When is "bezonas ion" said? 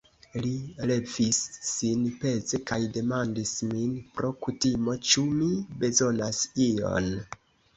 5.85-7.13